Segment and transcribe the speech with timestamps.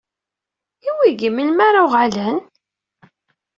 [0.87, 2.37] I wigi, melmi ara uɣalen?